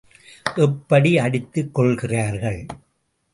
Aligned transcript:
எப்படி 0.55 1.11
அடித்துக் 1.19 1.73
கொள்கிறார்கள்!... 1.73 2.65